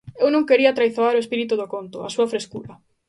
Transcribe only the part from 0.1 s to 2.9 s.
Eu non quería traizoar o espírito do conto, a súa frescura.